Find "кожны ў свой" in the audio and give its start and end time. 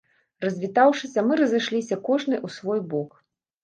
2.11-2.87